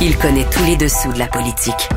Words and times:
Il 0.00 0.16
connaît 0.16 0.46
tous 0.48 0.64
les 0.64 0.76
dessous 0.76 1.12
de 1.12 1.18
la 1.18 1.26
politique. 1.26 1.88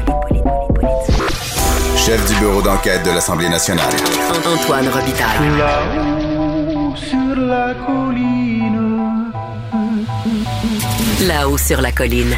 Chef 1.96 2.28
du 2.28 2.40
bureau 2.40 2.64
d'enquête 2.64 3.04
de 3.06 3.12
l'Assemblée 3.12 3.48
nationale. 3.48 3.94
Antoine 4.44 4.88
Robitaille. 4.88 5.50
Là-haut 5.56 6.96
sur 6.96 7.36
la 7.36 7.76
colline. 7.86 9.32
Là-haut 11.28 11.58
sur 11.60 11.80
la 11.80 11.92
colline. 11.92 12.36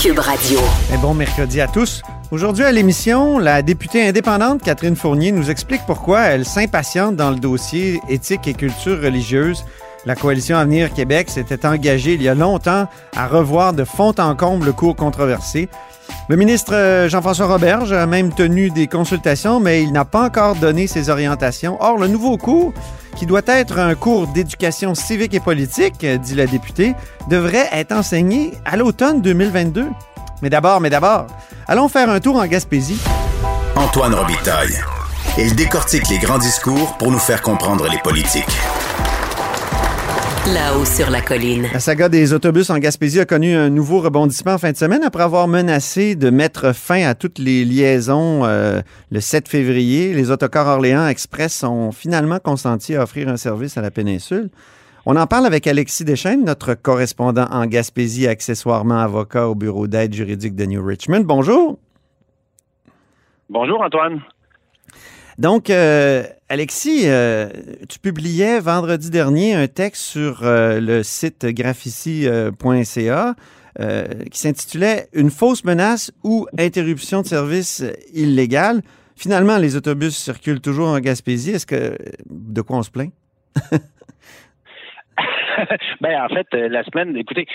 Cube 0.00 0.20
Radio. 0.20 0.60
Un 0.92 0.98
bon 0.98 1.14
mercredi 1.14 1.60
à 1.60 1.66
tous. 1.66 2.02
Aujourd'hui 2.30 2.62
à 2.62 2.70
l'émission, 2.70 3.40
la 3.40 3.62
députée 3.62 4.06
indépendante 4.06 4.62
Catherine 4.62 4.94
Fournier 4.94 5.32
nous 5.32 5.50
explique 5.50 5.80
pourquoi 5.88 6.20
elle 6.26 6.44
s'impatiente 6.44 7.16
dans 7.16 7.30
le 7.30 7.40
dossier 7.40 8.00
éthique 8.08 8.46
et 8.46 8.54
culture 8.54 9.02
religieuse. 9.02 9.64
La 10.06 10.14
coalition 10.14 10.56
Avenir 10.56 10.92
Québec 10.94 11.28
s'était 11.28 11.66
engagée 11.66 12.14
il 12.14 12.22
y 12.22 12.28
a 12.28 12.34
longtemps 12.34 12.88
à 13.14 13.26
revoir 13.26 13.74
de 13.74 13.84
fond 13.84 14.14
en 14.18 14.34
comble 14.34 14.66
le 14.66 14.72
cours 14.72 14.96
controversé. 14.96 15.68
Le 16.28 16.36
ministre 16.36 16.74
euh, 16.74 17.08
Jean-François 17.08 17.46
Roberge 17.46 17.92
a 17.92 18.06
même 18.06 18.32
tenu 18.32 18.70
des 18.70 18.86
consultations, 18.86 19.60
mais 19.60 19.82
il 19.82 19.92
n'a 19.92 20.04
pas 20.04 20.24
encore 20.24 20.56
donné 20.56 20.86
ses 20.86 21.10
orientations. 21.10 21.76
Or, 21.80 21.98
le 21.98 22.06
nouveau 22.06 22.38
cours, 22.38 22.72
qui 23.16 23.26
doit 23.26 23.42
être 23.46 23.78
un 23.78 23.94
cours 23.94 24.26
d'éducation 24.28 24.94
civique 24.94 25.34
et 25.34 25.40
politique, 25.40 26.06
dit 26.06 26.34
la 26.34 26.46
députée, 26.46 26.94
devrait 27.28 27.68
être 27.72 27.92
enseigné 27.92 28.52
à 28.64 28.76
l'automne 28.76 29.20
2022. 29.20 29.88
Mais 30.42 30.50
d'abord, 30.50 30.80
mais 30.80 30.90
d'abord, 30.90 31.26
allons 31.68 31.88
faire 31.88 32.08
un 32.08 32.20
tour 32.20 32.36
en 32.36 32.46
Gaspésie. 32.46 33.00
Antoine 33.76 34.14
Robitaille. 34.14 34.78
Il 35.36 35.54
décortique 35.54 36.08
les 36.08 36.18
grands 36.18 36.38
discours 36.38 36.96
pour 36.96 37.10
nous 37.10 37.18
faire 37.18 37.42
comprendre 37.42 37.86
les 37.88 37.98
politiques. 37.98 38.58
Là-haut 40.46 40.86
sur 40.86 41.10
la 41.10 41.20
colline. 41.20 41.66
La 41.70 41.80
saga 41.80 42.08
des 42.08 42.32
autobus 42.32 42.70
en 42.70 42.78
Gaspésie 42.78 43.20
a 43.20 43.26
connu 43.26 43.54
un 43.54 43.68
nouveau 43.68 44.00
rebondissement 44.00 44.54
en 44.54 44.58
fin 44.58 44.72
de 44.72 44.76
semaine 44.76 45.04
après 45.04 45.22
avoir 45.22 45.46
menacé 45.48 46.16
de 46.16 46.30
mettre 46.30 46.74
fin 46.74 47.06
à 47.06 47.14
toutes 47.14 47.38
les 47.38 47.66
liaisons 47.66 48.46
euh, 48.46 48.80
le 49.12 49.20
7 49.20 49.48
février. 49.48 50.14
Les 50.14 50.30
autocars 50.30 50.66
Orléans 50.66 51.06
Express 51.06 51.62
ont 51.62 51.92
finalement 51.92 52.38
consenti 52.38 52.96
à 52.96 53.02
offrir 53.02 53.28
un 53.28 53.36
service 53.36 53.76
à 53.76 53.82
la 53.82 53.90
péninsule. 53.90 54.48
On 55.04 55.14
en 55.16 55.26
parle 55.26 55.44
avec 55.44 55.66
Alexis 55.66 56.06
Deschênes, 56.06 56.42
notre 56.42 56.72
correspondant 56.72 57.46
en 57.50 57.66
Gaspésie, 57.66 58.26
accessoirement 58.26 58.98
avocat 58.98 59.46
au 59.46 59.54
bureau 59.54 59.88
d'aide 59.88 60.14
juridique 60.14 60.56
de 60.56 60.64
New 60.64 60.82
Richmond. 60.82 61.20
Bonjour. 61.20 61.78
Bonjour 63.50 63.82
Antoine. 63.82 64.22
Donc, 65.40 65.70
euh, 65.70 66.22
Alexis, 66.50 67.04
euh, 67.06 67.48
tu 67.88 67.98
publiais 67.98 68.60
vendredi 68.60 69.08
dernier 69.10 69.54
un 69.54 69.68
texte 69.68 70.02
sur 70.02 70.42
euh, 70.42 70.80
le 70.80 71.02
site 71.02 71.46
graphici.ca 71.46 73.34
qui 74.30 74.38
s'intitulait 74.38 75.06
Une 75.14 75.30
fausse 75.30 75.64
menace 75.64 76.12
ou 76.24 76.46
interruption 76.58 77.22
de 77.22 77.26
service 77.26 77.82
illégale. 78.12 78.82
Finalement, 79.16 79.56
les 79.56 79.76
autobus 79.76 80.14
circulent 80.14 80.60
toujours 80.60 80.88
en 80.88 81.00
Gaspésie. 81.00 81.52
Est-ce 81.52 81.64
que 81.64 81.96
de 82.28 82.60
quoi 82.60 82.76
on 82.76 82.82
se 82.82 82.90
plaint? 82.90 83.10
ben 86.02 86.20
en 86.20 86.28
fait, 86.28 86.46
la 86.52 86.84
semaine, 86.84 87.16
écoutez, 87.16 87.46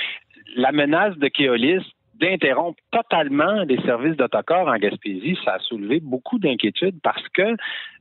la 0.56 0.72
menace 0.72 1.16
de 1.17 1.28
Keolis 1.28 1.83
d'interrompre 2.19 2.81
totalement 2.91 3.63
les 3.63 3.81
services 3.81 4.16
d'autocar 4.16 4.67
en 4.67 4.77
Gaspésie, 4.77 5.38
ça 5.44 5.53
a 5.53 5.59
soulevé 5.59 5.99
beaucoup 5.99 6.39
d'inquiétudes 6.39 6.99
parce 7.02 7.27
que 7.30 7.55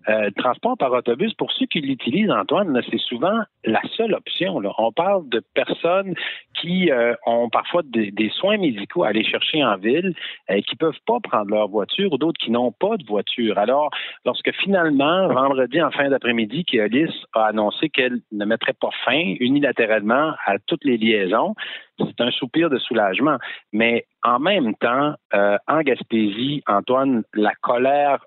euh, 0.08 0.30
transport 0.36 0.76
par 0.76 0.92
autobus, 0.92 1.32
pour 1.34 1.50
ceux 1.52 1.66
qui 1.66 1.80
l'utilisent, 1.80 2.30
Antoine, 2.30 2.80
c'est 2.90 3.00
souvent 3.00 3.40
la 3.64 3.80
seule 3.96 4.12
option. 4.14 4.60
On 4.78 4.92
parle 4.92 5.28
de 5.28 5.42
personnes 5.54 6.14
qui 6.60 6.90
euh, 6.90 7.14
ont 7.26 7.48
parfois 7.48 7.82
des, 7.84 8.30
soins 8.34 8.58
médicaux 8.58 9.04
à 9.04 9.08
aller 9.08 9.24
chercher 9.24 9.64
en 9.64 9.76
ville, 9.76 10.14
euh, 10.50 10.60
qui 10.60 10.76
peuvent 10.76 10.98
pas 11.06 11.20
prendre 11.20 11.50
leur 11.50 11.68
voiture, 11.68 12.12
ou 12.12 12.18
d'autres 12.18 12.38
qui 12.38 12.50
n'ont 12.50 12.72
pas 12.72 12.96
de 12.96 13.06
voiture. 13.06 13.58
Alors, 13.58 13.90
lorsque 14.26 14.52
finalement, 14.52 15.28
vendredi 15.28 15.80
en 15.80 15.90
fin 15.90 16.10
d'après-midi, 16.10 16.64
Keolis 16.64 17.12
a 17.32 17.46
annoncé 17.46 17.88
qu'elle 17.88 18.20
ne 18.32 18.44
mettrait 18.44 18.74
pas 18.74 18.90
fin 19.04 19.34
unilatéralement 19.40 20.34
à 20.46 20.58
toutes 20.66 20.84
les 20.84 20.98
liaisons, 20.98 21.54
c'est 21.98 22.20
un 22.20 22.30
soupir 22.32 22.70
de 22.70 22.78
soulagement. 22.78 23.38
Mais 23.72 24.06
en 24.22 24.40
même 24.40 24.74
temps, 24.74 25.14
en 25.32 25.80
Gaspésie, 25.82 26.62
Antoine, 26.66 27.22
la 27.34 27.52
colère 27.62 28.18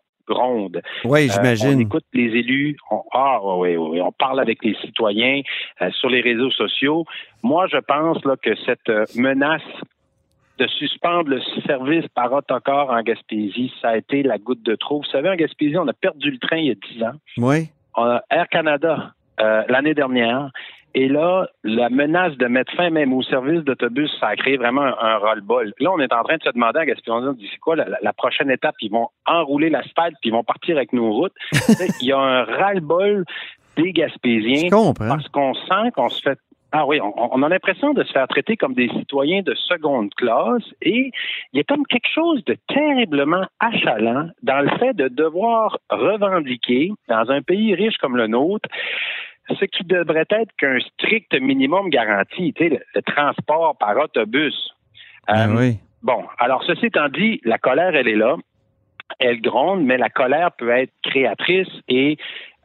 Oui, 1.05 1.29
j'imagine. 1.29 1.75
on 1.75 1.79
écoute 1.79 2.05
les 2.13 2.37
élus, 2.39 2.77
on, 2.91 3.03
ah, 3.13 3.39
oui, 3.57 3.75
oui, 3.75 4.01
on 4.01 4.11
parle 4.11 4.39
avec 4.39 4.63
les 4.63 4.75
citoyens 4.75 5.41
euh, 5.81 5.89
sur 5.91 6.09
les 6.09 6.21
réseaux 6.21 6.51
sociaux. 6.51 7.05
Moi, 7.43 7.67
je 7.67 7.77
pense 7.77 8.23
là, 8.25 8.35
que 8.41 8.55
cette 8.65 8.89
euh, 8.89 9.05
menace 9.15 9.61
de 10.57 10.67
suspendre 10.67 11.29
le 11.29 11.41
service 11.65 12.07
par 12.15 12.33
autocar 12.33 12.89
en 12.89 13.01
Gaspésie, 13.01 13.71
ça 13.81 13.89
a 13.89 13.97
été 13.97 14.23
la 14.23 14.37
goutte 14.37 14.63
de 14.63 14.75
trop. 14.75 14.99
Vous 14.99 15.09
savez, 15.09 15.29
en 15.29 15.35
Gaspésie, 15.35 15.77
on 15.77 15.87
a 15.87 15.93
perdu 15.93 16.31
le 16.31 16.39
train 16.39 16.57
il 16.57 16.65
y 16.65 16.71
a 16.71 16.75
10 16.93 17.03
ans. 17.03 17.15
Oui. 17.37 17.69
On 17.95 18.03
a 18.03 18.23
Air 18.29 18.47
Canada 18.49 19.13
euh, 19.39 19.63
l'année 19.69 19.93
dernière. 19.93 20.49
Et 20.97 21.09
là, 21.09 21.45
la 21.63 21.91
menace 21.91 22.35
de 22.37 22.47
mettre 22.47 22.73
fin 22.75 22.89
même 22.89 23.13
au 23.13 23.21
service 23.21 23.63
d'autobus, 23.63 24.09
ça 24.19 24.29
a 24.29 24.35
créé 24.35 24.57
vraiment 24.57 24.81
un, 24.81 25.17
roll-ball. 25.17 25.71
Là, 25.79 25.91
on 25.91 25.99
est 25.99 26.11
en 26.11 26.23
train 26.23 26.37
de 26.37 26.41
se 26.41 26.49
demander 26.49 26.79
à 26.79 26.85
Gaspésie, 26.87 27.49
c'est 27.51 27.59
quoi 27.59 27.75
la, 27.75 28.13
prochaine 28.13 28.49
étape? 28.49 28.73
Ils 28.81 28.89
vont 28.89 29.09
enrouler 29.27 29.69
l'asphalte, 29.69 30.15
puis 30.21 30.31
ils 30.31 30.33
vont 30.33 30.43
partir 30.43 30.75
avec 30.75 30.93
nos 30.93 31.13
routes. 31.13 31.35
Il 32.01 32.07
y 32.07 32.11
a 32.11 32.17
un 32.17 32.43
roll-ball 32.45 33.25
des 33.75 33.93
Gaspésiens 33.93 34.69
parce 34.97 35.27
qu'on 35.27 35.53
sent 35.53 35.91
qu'on 35.93 36.09
se 36.09 36.19
fait 36.19 36.39
ah 36.73 36.85
oui, 36.85 36.99
on, 36.99 37.43
a 37.43 37.49
l'impression 37.49 37.93
de 37.93 38.03
se 38.03 38.11
faire 38.11 38.27
traiter 38.27 38.57
comme 38.57 38.73
des 38.73 38.89
citoyens 38.89 39.41
de 39.41 39.53
seconde 39.55 40.13
classe 40.15 40.63
et 40.81 41.11
il 41.53 41.57
y 41.57 41.61
a 41.61 41.63
comme 41.63 41.85
quelque 41.85 42.09
chose 42.13 42.43
de 42.43 42.57
terriblement 42.67 43.45
achalant 43.59 44.27
dans 44.43 44.59
le 44.59 44.77
fait 44.77 44.93
de 44.93 45.07
devoir 45.07 45.79
revendiquer 45.89 46.91
dans 47.07 47.31
un 47.31 47.41
pays 47.41 47.73
riche 47.73 47.97
comme 47.99 48.17
le 48.17 48.27
nôtre 48.27 48.67
ce 49.49 49.65
qui 49.65 49.83
devrait 49.83 50.27
être 50.29 50.51
qu'un 50.57 50.79
strict 50.79 51.33
minimum 51.39 51.89
garanti, 51.89 52.53
tu 52.53 52.69
sais, 52.69 52.81
le, 52.93 53.01
transport 53.01 53.77
par 53.77 53.97
autobus. 53.97 54.71
Ah 55.27 55.47
euh, 55.47 55.55
oui. 55.57 55.79
Bon, 56.03 56.23
alors 56.37 56.63
ceci 56.63 56.87
étant 56.87 57.09
dit, 57.09 57.41
la 57.43 57.57
colère, 57.57 57.95
elle 57.95 58.07
est 58.07 58.15
là. 58.15 58.35
Elle 59.19 59.41
gronde, 59.41 59.83
mais 59.83 59.97
la 59.97 60.09
colère 60.09 60.51
peut 60.51 60.69
être 60.69 60.93
créatrice 61.01 61.69
et 61.87 62.17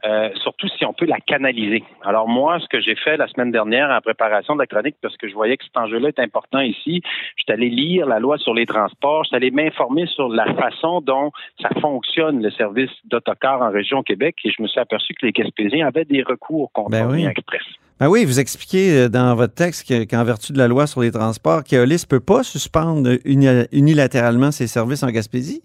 euh, 0.05 0.29
surtout 0.41 0.67
si 0.67 0.85
on 0.85 0.93
peut 0.93 1.05
la 1.05 1.19
canaliser. 1.19 1.83
Alors 2.03 2.27
moi, 2.27 2.59
ce 2.59 2.67
que 2.67 2.81
j'ai 2.81 2.95
fait 2.95 3.15
la 3.15 3.27
semaine 3.27 3.51
dernière 3.51 3.89
en 3.89 4.01
préparation 4.01 4.53
de 4.53 4.59
la 4.59 4.67
chronique, 4.67 4.95
parce 5.01 5.15
que 5.17 5.29
je 5.29 5.33
voyais 5.33 5.55
que 5.55 5.63
cet 5.63 5.77
enjeu-là 5.77 6.09
est 6.09 6.19
important 6.19 6.59
ici, 6.59 7.01
je 7.37 7.43
suis 7.43 7.51
allé 7.51 7.69
lire 7.69 8.05
la 8.05 8.19
loi 8.19 8.37
sur 8.37 8.53
les 8.53 8.65
transports, 8.65 9.23
je 9.23 9.29
suis 9.29 9.35
allé 9.37 9.51
m'informer 9.51 10.05
sur 10.07 10.27
la 10.27 10.53
façon 10.55 11.01
dont 11.01 11.31
ça 11.61 11.69
fonctionne, 11.79 12.41
le 12.41 12.51
service 12.51 12.91
d'autocar 13.05 13.61
en 13.61 13.71
région 13.71 14.03
Québec, 14.03 14.35
et 14.43 14.51
je 14.51 14.61
me 14.61 14.67
suis 14.67 14.79
aperçu 14.79 15.13
que 15.13 15.25
les 15.25 15.31
Gaspésiens 15.31 15.87
avaient 15.87 16.05
des 16.05 16.23
recours 16.23 16.71
contre 16.73 16.91
ben 16.91 17.09
oui. 17.09 17.25
Express. 17.25 17.63
Ben 17.99 18.09
oui, 18.09 18.25
vous 18.25 18.39
expliquez 18.39 18.91
euh, 18.91 19.09
dans 19.09 19.35
votre 19.35 19.53
texte 19.53 19.87
qu'en 20.09 20.23
vertu 20.25 20.51
de 20.51 20.57
la 20.57 20.67
loi 20.67 20.87
sur 20.87 21.01
les 21.01 21.11
transports, 21.11 21.63
Keolis 21.63 22.03
ne 22.03 22.09
peut 22.09 22.19
pas 22.19 22.43
suspendre 22.43 23.09
unilatéralement 23.23 24.51
ses 24.51 24.67
services 24.67 25.03
en 25.03 25.11
Gaspésie? 25.11 25.63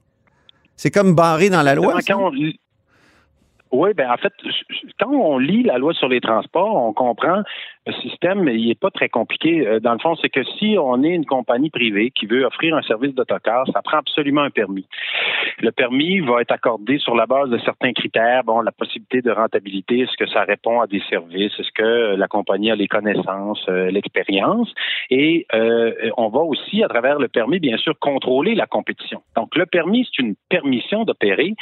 C'est 0.77 0.93
comme 0.93 1.16
barré 1.16 1.50
dans 1.50 1.62
la 1.62 1.75
loi? 1.75 1.98
Oui, 3.71 3.91
ben 3.95 4.11
en 4.11 4.17
fait, 4.17 4.33
quand 4.99 5.11
on 5.11 5.39
lit 5.39 5.62
la 5.62 5.79
loi 5.79 5.93
sur 5.93 6.09
les 6.09 6.21
transports, 6.21 6.75
on 6.75 6.93
comprend 6.93 7.43
le 7.87 7.93
système, 7.95 8.49
il 8.49 8.69
n'est 8.69 8.75
pas 8.75 8.91
très 8.91 9.09
compliqué. 9.09 9.67
Euh, 9.67 9.81
dans 9.81 9.93
le 9.93 9.99
fond, 9.99 10.15
c'est 10.17 10.29
que 10.29 10.45
si 10.59 10.77
on 10.79 11.03
est 11.03 11.11
une 11.11 11.25
compagnie 11.25 11.71
privée 11.71 12.11
qui 12.11 12.27
veut 12.27 12.45
offrir 12.45 12.77
un 12.77 12.83
service 12.83 13.15
d'autocar, 13.15 13.67
ça 13.73 13.81
prend 13.83 13.99
absolument 13.99 14.43
un 14.43 14.51
permis. 14.51 14.87
Le 15.61 15.73
permis 15.73 16.21
va 16.21 16.43
être 16.43 16.53
accordé 16.53 16.99
sur 16.99 17.15
la 17.15 17.27
base 17.27 17.49
de 17.51 17.59
certains 17.59 17.93
critères. 17.93 18.45
Bon, 18.45 18.61
la 18.61 18.73
possibilité 18.73 19.23
de 19.23 19.31
rentabilité, 19.31 20.01
est-ce 20.01 20.17
que 20.17 20.27
ça 20.27 20.45
répond 20.45 20.81
à 20.81 20.87
des 20.87 21.03
services, 21.09 21.53
est-ce 21.59 21.73
que 21.75 22.15
la 22.17 22.28
compagnie 22.28 22.71
a 22.71 22.77
les 22.77 22.89
connaissances, 22.89 23.65
euh, 23.69 23.91
l'expérience, 23.91 24.73
et 25.11 25.47
euh, 25.55 25.93
on 26.17 26.28
va 26.28 26.41
aussi, 26.41 26.83
à 26.83 26.89
travers 26.89 27.19
le 27.19 27.28
permis, 27.28 27.59
bien 27.59 27.78
sûr, 27.78 27.98
contrôler 27.98 28.54
la 28.54 28.66
compétition. 28.66 29.22
Donc, 29.37 29.57
le 29.57 29.66
permis, 29.66 30.07
c'est 30.10 30.22
une 30.22 30.34
permission 30.48 31.04
d'opérer. 31.04 31.54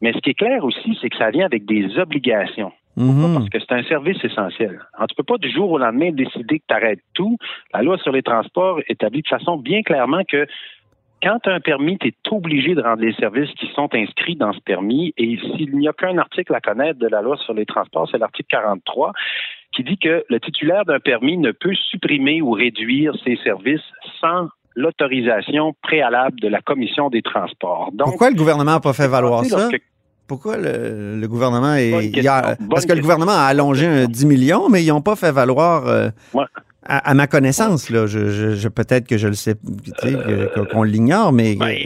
Mais 0.00 0.12
ce 0.12 0.18
qui 0.18 0.30
est 0.30 0.34
clair 0.34 0.64
aussi, 0.64 0.96
c'est 1.00 1.10
que 1.10 1.16
ça 1.16 1.30
vient 1.30 1.46
avec 1.46 1.64
des 1.66 1.98
obligations. 1.98 2.72
Mhm. 2.96 3.34
Parce 3.34 3.48
que 3.48 3.58
c'est 3.60 3.72
un 3.72 3.84
service 3.84 4.22
essentiel. 4.24 4.80
Alors, 4.94 5.06
tu 5.06 5.14
peux 5.14 5.22
pas 5.22 5.38
du 5.38 5.50
jour 5.50 5.70
au 5.70 5.78
lendemain 5.78 6.10
décider 6.10 6.58
que 6.58 6.64
tu 6.68 6.74
arrêtes 6.74 7.02
tout. 7.14 7.36
La 7.72 7.82
loi 7.82 7.96
sur 7.98 8.12
les 8.12 8.22
transports 8.22 8.80
établit 8.88 9.22
de 9.22 9.28
façon 9.28 9.56
bien 9.56 9.82
clairement 9.82 10.22
que 10.28 10.46
quand 11.22 11.38
tu 11.42 11.50
as 11.50 11.54
un 11.54 11.60
permis, 11.60 11.98
tu 11.98 12.08
es 12.08 12.14
obligé 12.30 12.74
de 12.74 12.82
rendre 12.82 13.02
les 13.02 13.12
services 13.14 13.50
qui 13.52 13.68
sont 13.74 13.88
inscrits 13.92 14.36
dans 14.36 14.52
ce 14.52 14.60
permis. 14.60 15.14
Et 15.16 15.38
s'il 15.38 15.76
n'y 15.76 15.88
a 15.88 15.92
qu'un 15.92 16.18
article 16.18 16.54
à 16.54 16.60
connaître 16.60 16.98
de 16.98 17.08
la 17.08 17.22
loi 17.22 17.36
sur 17.38 17.54
les 17.54 17.66
transports, 17.66 18.08
c'est 18.10 18.18
l'article 18.18 18.48
43 18.50 19.12
qui 19.72 19.84
dit 19.84 19.98
que 19.98 20.24
le 20.28 20.40
titulaire 20.40 20.84
d'un 20.84 20.98
permis 20.98 21.36
ne 21.36 21.52
peut 21.52 21.74
supprimer 21.74 22.40
ou 22.40 22.52
réduire 22.52 23.14
ses 23.24 23.36
services 23.44 23.84
sans 24.20 24.48
l'autorisation 24.78 25.74
préalable 25.82 26.38
de 26.40 26.48
la 26.48 26.60
Commission 26.60 27.10
des 27.10 27.22
transports. 27.22 27.90
Pourquoi 27.98 28.30
le 28.30 28.36
gouvernement 28.36 28.72
n'a 28.72 28.80
pas 28.80 28.92
fait 28.92 29.08
valoir 29.08 29.44
ça? 29.44 29.68
Pourquoi 30.28 30.56
le, 30.58 31.26
gouvernement 31.26 31.74
est. 31.74 32.22
parce 32.70 32.86
que 32.86 32.92
le 32.92 33.00
gouvernement 33.00 33.32
a 33.32 33.46
allongé 33.46 33.86
un 33.86 34.04
10 34.04 34.26
millions, 34.26 34.68
mais 34.68 34.84
ils 34.84 34.88
n'ont 34.88 35.00
pas 35.00 35.16
fait 35.16 35.32
valoir 35.32 35.86
euh, 35.86 36.10
À, 36.84 37.14
ma 37.14 37.26
connaissance, 37.26 37.90
là, 37.90 38.06
je, 38.06 38.68
peut-être 38.68 39.06
que 39.06 39.16
je 39.16 39.28
le 39.28 39.34
sais, 39.34 39.54
qu'on 40.70 40.82
l'ignore, 40.82 41.32
mais. 41.32 41.56
Ben, 41.56 41.76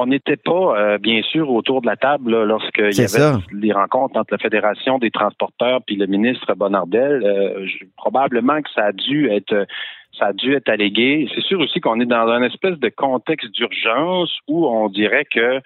on 0.00 0.06
n'était 0.06 0.36
pas, 0.36 0.78
euh, 0.78 0.98
bien 0.98 1.22
sûr, 1.22 1.50
autour 1.50 1.80
de 1.80 1.86
la 1.86 1.96
table 1.96 2.44
lorsqu'il 2.44 2.94
y 2.94 3.00
avait 3.00 3.38
les 3.52 3.72
rencontres 3.72 4.16
entre 4.16 4.32
la 4.32 4.38
Fédération 4.38 4.98
des 4.98 5.10
transporteurs 5.10 5.80
puis 5.84 5.96
le 5.96 6.06
ministre 6.06 6.54
Bonardel. 6.54 7.24
Euh, 7.24 7.66
probablement 7.96 8.62
que 8.62 8.70
ça 8.76 8.84
a 8.84 8.92
dû 8.92 9.28
être 9.28 9.66
ça 10.18 10.26
a 10.26 10.32
dû 10.32 10.54
être 10.54 10.68
allégué. 10.68 11.28
C'est 11.34 11.42
sûr 11.42 11.60
aussi 11.60 11.80
qu'on 11.80 12.00
est 12.00 12.06
dans 12.06 12.28
un 12.28 12.42
espèce 12.42 12.78
de 12.78 12.88
contexte 12.88 13.50
d'urgence 13.52 14.36
où 14.48 14.66
on 14.66 14.88
dirait 14.88 15.24
que 15.24 15.60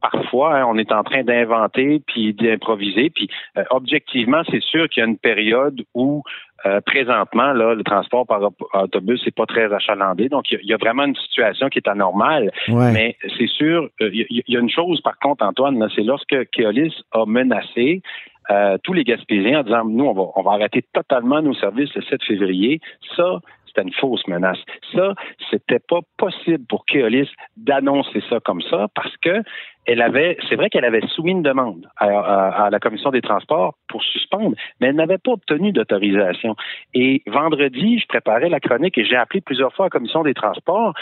parfois, 0.00 0.56
hein, 0.56 0.66
on 0.68 0.78
est 0.78 0.92
en 0.92 1.02
train 1.02 1.22
d'inventer 1.22 2.02
puis 2.06 2.34
d'improviser. 2.34 3.10
Puis 3.10 3.28
euh, 3.56 3.64
objectivement, 3.70 4.42
c'est 4.50 4.62
sûr 4.62 4.88
qu'il 4.88 5.02
y 5.02 5.06
a 5.06 5.08
une 5.08 5.18
période 5.18 5.82
où 5.94 6.22
euh, 6.64 6.80
présentement, 6.80 7.52
là, 7.52 7.74
le 7.74 7.84
transport 7.84 8.26
par 8.26 8.40
autobus 8.74 9.24
n'est 9.24 9.32
pas 9.32 9.46
très 9.46 9.72
achalandé. 9.72 10.28
Donc, 10.28 10.50
il 10.50 10.64
y, 10.64 10.72
a 10.72 10.76
vraiment 10.76 11.04
une 11.04 11.14
situation 11.14 11.68
qui 11.68 11.78
est 11.78 11.88
anormale. 11.88 12.50
Mais 12.68 13.16
c'est 13.38 13.48
sûr, 13.48 13.88
euh, 14.00 14.10
il 14.12 14.42
y, 14.48 14.56
a 14.56 14.60
une 14.60 14.70
chose, 14.70 15.00
par 15.00 15.18
contre, 15.18 15.44
Antoine, 15.44 15.86
c'est 15.94 16.02
lorsque 16.02 16.34
Keolis 16.50 16.94
a 17.12 17.24
menacé 17.26 18.02
tous 18.84 18.92
les 18.92 19.02
Gaspésiens 19.02 19.60
en 19.60 19.62
disant, 19.64 19.84
nous, 19.84 20.04
on 20.04 20.12
va, 20.12 20.22
on 20.36 20.42
va 20.42 20.52
arrêter 20.52 20.82
totalement 20.92 21.42
nos 21.42 21.54
services 21.54 21.92
le 21.94 22.02
7 22.02 22.22
février. 22.22 22.80
Ça, 23.16 23.40
c'était 23.76 23.86
une 23.86 23.94
fausse 23.94 24.26
menace. 24.26 24.58
Ça, 24.94 25.14
c'était 25.50 25.78
pas 25.78 26.00
possible 26.16 26.64
pour 26.66 26.84
Keolis 26.86 27.28
d'annoncer 27.56 28.22
ça 28.28 28.40
comme 28.40 28.62
ça 28.62 28.88
parce 28.94 29.16
que 29.18 29.42
elle 29.86 30.02
avait, 30.02 30.36
c'est 30.48 30.56
vrai 30.56 30.68
qu'elle 30.68 30.84
avait 30.84 31.06
soumis 31.14 31.32
une 31.32 31.42
demande 31.42 31.88
à, 31.96 32.68
la 32.70 32.78
commission 32.80 33.10
des 33.10 33.22
transports 33.22 33.74
pour 33.88 34.02
suspendre, 34.02 34.56
mais 34.80 34.88
elle 34.88 34.96
n'avait 34.96 35.18
pas 35.18 35.32
obtenu 35.32 35.72
d'autorisation. 35.72 36.56
Et 36.94 37.22
vendredi, 37.26 37.98
je 37.98 38.06
préparais 38.06 38.48
la 38.48 38.60
chronique 38.60 38.98
et 38.98 39.04
j'ai 39.04 39.16
appelé 39.16 39.40
plusieurs 39.40 39.72
fois 39.72 39.86
à 39.86 39.86
la 39.86 39.90
commission 39.90 40.22
des 40.22 40.34
transports. 40.34 40.92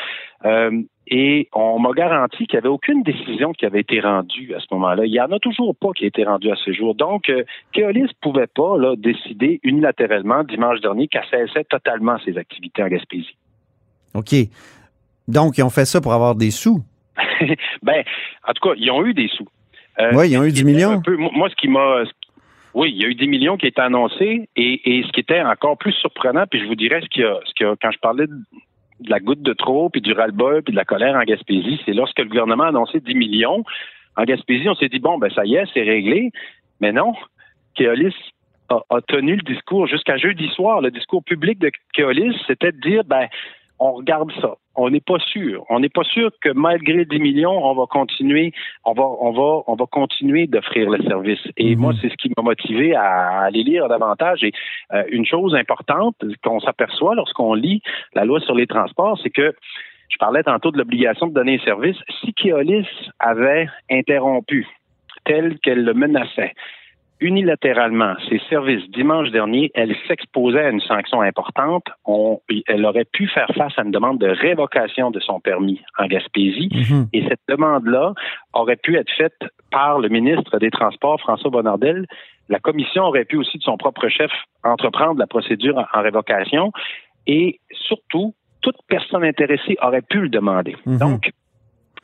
Euh, 0.44 0.82
et 1.06 1.48
on 1.52 1.78
m'a 1.78 1.92
garanti 1.92 2.46
qu'il 2.46 2.56
n'y 2.56 2.58
avait 2.58 2.68
aucune 2.68 3.02
décision 3.02 3.52
qui 3.52 3.66
avait 3.66 3.80
été 3.80 4.00
rendue 4.00 4.54
à 4.54 4.60
ce 4.60 4.66
moment-là. 4.72 5.04
Il 5.04 5.12
n'y 5.12 5.20
en 5.20 5.32
a 5.32 5.38
toujours 5.38 5.74
pas 5.76 5.88
qui 5.94 6.04
a 6.04 6.08
été 6.08 6.24
rendue 6.24 6.50
à 6.50 6.56
ce 6.56 6.72
jour. 6.72 6.94
Donc, 6.94 7.28
euh, 7.28 7.44
Keolis 7.72 8.02
ne 8.02 8.08
pouvait 8.20 8.46
pas 8.46 8.78
là, 8.78 8.96
décider 8.96 9.60
unilatéralement 9.62 10.44
dimanche 10.44 10.80
dernier 10.80 11.08
qu'elle 11.08 11.24
cessait 11.30 11.64
totalement 11.64 12.18
ses 12.24 12.38
activités 12.38 12.82
en 12.82 12.88
Gaspésie. 12.88 13.36
OK. 14.14 14.34
Donc, 15.28 15.58
ils 15.58 15.62
ont 15.62 15.70
fait 15.70 15.84
ça 15.84 16.00
pour 16.00 16.12
avoir 16.12 16.34
des 16.34 16.50
sous. 16.50 16.82
ben, 17.82 18.02
en 18.46 18.52
tout 18.52 18.68
cas, 18.68 18.74
ils 18.76 18.90
ont 18.90 19.04
eu 19.04 19.14
des 19.14 19.28
sous. 19.28 19.46
Euh, 20.00 20.10
oui, 20.14 20.30
ils 20.30 20.38
ont 20.38 20.44
eu 20.44 20.52
10 20.52 20.64
millions. 20.64 21.02
moi, 21.34 21.48
ce 21.48 21.54
qui 21.54 21.68
m'a. 21.68 22.04
Oui, 22.74 22.90
il 22.90 23.00
y 23.00 23.04
a 23.04 23.08
eu 23.08 23.14
10 23.14 23.28
millions 23.28 23.56
qui 23.56 23.66
étaient 23.66 23.80
annoncés 23.80 24.48
et, 24.56 24.98
et, 24.98 25.04
ce 25.04 25.12
qui 25.12 25.20
était 25.20 25.40
encore 25.40 25.78
plus 25.78 25.92
surprenant, 25.92 26.44
puis 26.50 26.58
je 26.60 26.66
vous 26.66 26.74
dirais 26.74 27.00
ce 27.02 27.08
qu'il 27.08 27.22
y 27.22 27.24
a, 27.24 27.38
ce 27.44 27.54
qu'il 27.54 27.66
y 27.66 27.68
a 27.68 27.74
quand 27.80 27.92
je 27.92 27.98
parlais 27.98 28.26
de 28.26 28.34
de 29.00 29.10
la 29.10 29.20
goutte 29.20 29.42
de 29.42 29.52
trop, 29.52 29.90
puis 29.90 30.00
du 30.00 30.12
ras-le-bol, 30.12 30.62
puis 30.62 30.72
de 30.72 30.76
la 30.76 30.84
colère 30.84 31.16
en 31.16 31.22
Gaspésie, 31.24 31.80
c'est 31.84 31.92
lorsque 31.92 32.18
le 32.18 32.26
gouvernement 32.26 32.64
a 32.64 32.68
annoncé 32.68 33.00
10 33.00 33.14
millions. 33.14 33.64
En 34.16 34.24
Gaspésie, 34.24 34.68
on 34.68 34.74
s'est 34.74 34.88
dit, 34.88 34.98
bon, 34.98 35.18
ben 35.18 35.30
ça 35.30 35.44
y 35.44 35.56
est, 35.56 35.64
c'est 35.74 35.82
réglé. 35.82 36.30
Mais 36.80 36.92
non, 36.92 37.14
Keolis 37.74 38.14
a, 38.68 38.80
a, 38.90 39.00
tenu 39.02 39.36
le 39.36 39.42
discours 39.42 39.86
jusqu'à 39.86 40.16
jeudi 40.16 40.48
soir. 40.50 40.80
Le 40.80 40.90
discours 40.90 41.24
public 41.24 41.58
de 41.58 41.70
Keolis, 41.92 42.36
c'était 42.46 42.72
de 42.72 42.80
dire, 42.80 43.04
ben, 43.04 43.26
on 43.84 43.92
regarde 43.92 44.32
ça. 44.40 44.54
On 44.76 44.88
n'est 44.88 45.02
pas 45.02 45.18
sûr. 45.18 45.64
On 45.68 45.78
n'est 45.78 45.90
pas 45.90 46.04
sûr 46.04 46.30
que 46.40 46.48
malgré 46.48 47.04
10 47.04 47.18
millions, 47.18 47.64
on 47.64 47.74
va 47.74 47.84
continuer, 47.86 48.52
on 48.84 48.94
va, 48.94 49.04
on 49.04 49.30
va, 49.32 49.62
on 49.66 49.74
va 49.74 49.84
continuer 49.86 50.46
d'offrir 50.46 50.88
le 50.88 51.02
service. 51.02 51.40
Et 51.58 51.76
mhm. 51.76 51.82
moi, 51.82 51.92
c'est 52.00 52.08
ce 52.08 52.16
qui 52.16 52.32
m'a 52.34 52.42
motivé 52.42 52.94
à 52.94 53.42
aller 53.42 53.62
lire 53.62 53.88
davantage. 53.88 54.42
Et 54.42 54.52
euh, 54.94 55.04
une 55.10 55.26
chose 55.26 55.54
importante 55.54 56.16
qu'on 56.42 56.60
s'aperçoit 56.60 57.14
lorsqu'on 57.14 57.52
lit 57.52 57.82
la 58.14 58.24
loi 58.24 58.40
sur 58.40 58.54
les 58.54 58.66
transports, 58.66 59.18
c'est 59.22 59.30
que 59.30 59.54
je 60.08 60.16
parlais 60.18 60.42
tantôt 60.42 60.70
de 60.70 60.78
l'obligation 60.78 61.26
de 61.26 61.34
donner 61.34 61.60
un 61.60 61.64
service. 61.64 61.98
Si 62.20 62.32
Keolis 62.32 62.88
avait 63.18 63.68
interrompu 63.90 64.66
tel 65.26 65.58
qu'elle 65.58 65.84
le 65.84 65.92
menaçait, 65.92 66.54
unilatéralement 67.20 68.14
ses 68.28 68.40
services 68.50 68.88
dimanche 68.90 69.30
dernier, 69.30 69.70
elle 69.74 69.94
s'exposait 70.08 70.64
à 70.64 70.70
une 70.70 70.80
sanction 70.80 71.20
importante. 71.20 71.84
elle 72.66 72.84
aurait 72.84 73.06
pu 73.06 73.28
faire 73.28 73.50
face 73.56 73.72
à 73.78 73.82
une 73.82 73.90
demande 73.90 74.18
de 74.18 74.28
révocation 74.28 75.10
de 75.10 75.20
son 75.20 75.40
permis 75.40 75.80
en 75.98 76.06
Gaspésie. 76.06 76.68
Mhm. 76.72 77.06
Et 77.12 77.26
cette 77.28 77.40
demande-là 77.48 78.14
aurait 78.52 78.76
pu 78.76 78.96
être 78.96 79.10
faite 79.16 79.38
par 79.70 79.98
le 79.98 80.08
ministre 80.08 80.58
des 80.58 80.70
Transports, 80.70 81.20
François 81.20 81.50
Bonnardel. 81.50 82.06
La 82.48 82.58
commission 82.58 83.04
aurait 83.04 83.24
pu 83.24 83.36
aussi, 83.36 83.58
de 83.58 83.62
son 83.62 83.76
propre 83.76 84.08
chef, 84.08 84.30
entreprendre 84.62 85.18
la 85.18 85.26
procédure 85.26 85.78
en, 85.78 86.02
révocation. 86.02 86.72
Et 87.26 87.60
surtout, 87.70 88.34
toute 88.60 88.76
personne 88.88 89.24
intéressée 89.24 89.76
aurait 89.82 90.02
pu 90.02 90.20
le 90.20 90.28
demander. 90.28 90.76
Mhm. 90.84 90.98
Donc, 90.98 91.30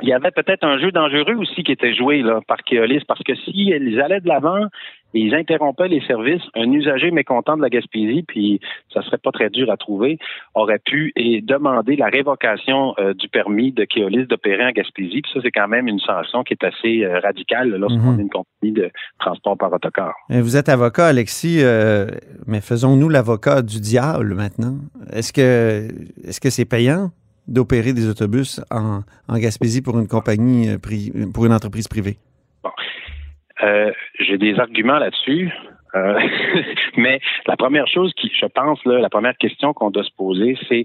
il 0.03 0.09
y 0.09 0.13
avait 0.13 0.31
peut-être 0.31 0.65
un 0.65 0.79
jeu 0.79 0.93
dangereux 0.93 1.35
aussi 1.35 1.63
qui 1.63 1.73
était 1.73 1.95
joué 1.95 2.23
là, 2.23 2.41
par 2.47 2.59
Keolis, 2.59 3.03
parce 3.07 3.23
que 3.23 3.35
si 3.35 3.51
ils 3.53 4.01
allaient 4.01 4.21
de 4.21 4.29
l'avant 4.29 4.67
et 5.15 5.21
ils 5.21 5.35
interrompaient 5.35 5.89
les 5.89 6.01
services, 6.07 6.43
un 6.55 6.71
usager 6.73 7.11
mécontent 7.11 7.57
de 7.57 7.63
la 7.63 7.69
Gaspésie, 7.69 8.23
puis 8.27 8.61
ça 8.93 9.03
serait 9.03 9.19
pas 9.19 9.33
très 9.33 9.51
dur 9.51 9.71
à 9.71 9.77
trouver, 9.77 10.19
aurait 10.55 10.79
pu 10.79 11.13
et 11.17 11.41
demander 11.41 11.97
la 11.97 12.07
révocation 12.07 12.95
euh, 12.99 13.15
du 13.15 13.29
permis 13.29 13.73
de 13.73 13.85
Keolis 13.85 14.27
d'opérer 14.27 14.67
en 14.67 14.71
Gaspésie. 14.71 15.23
Puis 15.23 15.33
ça, 15.35 15.41
c'est 15.43 15.51
quand 15.51 15.69
même 15.69 15.89
une 15.89 16.01
sanction 16.01 16.45
qui 16.45 16.55
est 16.55 16.65
assez 16.65 17.05
euh, 17.05 17.19
radicale 17.21 17.71
lorsqu'on 17.71 18.13
mhm. 18.13 18.21
est 18.21 18.23
une 18.23 18.31
compagnie 18.31 18.73
de 18.73 18.91
transport 19.19 19.57
par 19.57 19.73
autocar. 19.73 20.15
vous 20.29 20.57
êtes 20.57 20.69
avocat, 20.69 21.07
Alexis, 21.07 21.59
euh, 21.61 22.07
mais 22.47 22.61
faisons-nous 22.61 23.09
l'avocat 23.09 23.63
du 23.63 23.81
diable 23.81 24.35
maintenant. 24.35 24.77
Est-ce 25.13 25.33
que 25.33 25.89
est-ce 26.27 26.41
que 26.41 26.51
c'est 26.51 26.69
payant? 26.69 27.11
d'opérer 27.49 27.93
des 27.93 28.09
autobus 28.09 28.61
en, 28.71 29.01
Gaspésie 29.29 29.83
pour 29.83 29.99
une 29.99 30.07
compagnie, 30.07 30.69
pour 31.35 31.47
une 31.47 31.53
entreprise 31.53 31.89
privée? 31.89 32.17
Bon. 32.63 32.71
Euh, 33.63 33.91
j'ai 34.25 34.39
des 34.39 34.59
arguments 34.59 34.99
là-dessus. 34.99 35.53
Euh, 35.95 36.21
mais 36.97 37.21
la 37.47 37.57
première 37.57 37.87
chose 37.89 38.13
qui, 38.17 38.31
je 38.39 38.47
pense, 38.47 38.85
là, 38.85 38.99
la 38.99 39.09
première 39.09 39.37
question 39.37 39.73
qu'on 39.73 39.91
doit 39.91 40.05
se 40.05 40.15
poser, 40.17 40.57
c'est 40.69 40.85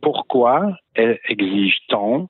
pourquoi 0.00 0.70
exige-t-on 0.94 2.28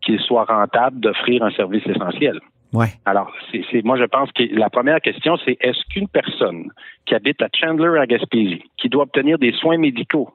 qu'il 0.00 0.18
soit 0.20 0.44
rentable 0.44 0.98
d'offrir 0.98 1.42
un 1.42 1.50
service 1.50 1.86
essentiel? 1.86 2.40
Ouais. 2.72 2.88
Alors, 3.04 3.32
c'est, 3.52 3.84
moi, 3.84 3.96
je 3.96 4.04
pense 4.04 4.32
que 4.32 4.42
la 4.52 4.68
première 4.68 5.00
question, 5.00 5.36
c'est 5.44 5.56
est-ce 5.60 5.80
qu'une 5.90 6.08
personne 6.08 6.70
qui 7.06 7.14
habite 7.14 7.40
à 7.40 7.48
Chandler, 7.54 8.00
à 8.00 8.06
Gaspésie, 8.06 8.64
qui 8.78 8.88
doit 8.88 9.04
obtenir 9.04 9.38
des 9.38 9.52
soins 9.52 9.78
médicaux 9.78 10.30